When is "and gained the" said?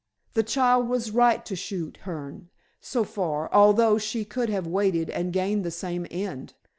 5.11-5.69